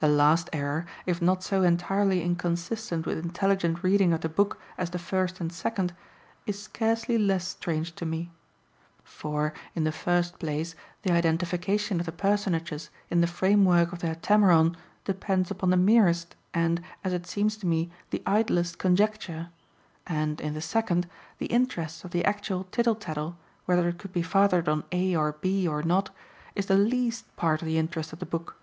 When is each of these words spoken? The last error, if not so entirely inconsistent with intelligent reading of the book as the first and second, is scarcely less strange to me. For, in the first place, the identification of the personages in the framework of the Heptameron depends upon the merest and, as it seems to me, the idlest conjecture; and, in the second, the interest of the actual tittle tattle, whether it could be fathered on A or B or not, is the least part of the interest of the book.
The 0.00 0.08
last 0.08 0.48
error, 0.50 0.86
if 1.04 1.20
not 1.20 1.42
so 1.42 1.62
entirely 1.62 2.22
inconsistent 2.22 3.04
with 3.04 3.18
intelligent 3.18 3.82
reading 3.82 4.14
of 4.14 4.22
the 4.22 4.28
book 4.30 4.58
as 4.78 4.88
the 4.88 4.98
first 4.98 5.40
and 5.40 5.52
second, 5.52 5.92
is 6.46 6.62
scarcely 6.62 7.18
less 7.18 7.48
strange 7.48 7.94
to 7.96 8.06
me. 8.06 8.30
For, 9.04 9.52
in 9.74 9.84
the 9.84 9.92
first 9.92 10.38
place, 10.38 10.74
the 11.02 11.12
identification 11.12 12.00
of 12.00 12.06
the 12.06 12.12
personages 12.12 12.88
in 13.10 13.20
the 13.20 13.26
framework 13.26 13.92
of 13.92 13.98
the 13.98 14.06
Heptameron 14.06 14.74
depends 15.04 15.50
upon 15.50 15.68
the 15.68 15.76
merest 15.76 16.34
and, 16.54 16.80
as 17.04 17.12
it 17.12 17.26
seems 17.26 17.58
to 17.58 17.66
me, 17.66 17.90
the 18.08 18.22
idlest 18.24 18.78
conjecture; 18.78 19.50
and, 20.06 20.40
in 20.40 20.54
the 20.54 20.62
second, 20.62 21.06
the 21.36 21.46
interest 21.48 22.06
of 22.06 22.12
the 22.12 22.24
actual 22.24 22.64
tittle 22.70 22.94
tattle, 22.94 23.36
whether 23.66 23.86
it 23.86 23.98
could 23.98 24.14
be 24.14 24.22
fathered 24.22 24.66
on 24.66 24.84
A 24.92 25.14
or 25.14 25.32
B 25.32 25.68
or 25.68 25.82
not, 25.82 26.08
is 26.54 26.64
the 26.64 26.74
least 26.78 27.36
part 27.36 27.60
of 27.60 27.66
the 27.66 27.76
interest 27.76 28.14
of 28.14 28.18
the 28.20 28.24
book. 28.24 28.56